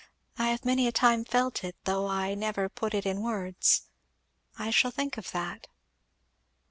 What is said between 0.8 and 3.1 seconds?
a time felt it, though I never put it